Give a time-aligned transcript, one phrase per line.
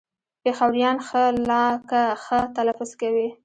[0.43, 1.09] پېښوريان ښ
[1.49, 2.25] لکه خ
[2.57, 3.27] تلفظ کوي